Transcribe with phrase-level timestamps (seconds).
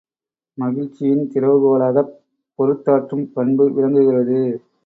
[0.57, 2.11] மகிழ்ச்சியின் திறவுகோலாகப்
[2.59, 4.41] பொறுத்தாற்றும் பண்பு விளங்குகிறது.